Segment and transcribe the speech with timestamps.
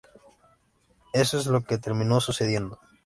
[1.13, 2.79] Eso es lo que terminó sucediendo.